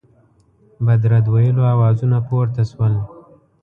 [0.85, 2.93] بد رد ویلو آوازونه پورته سول.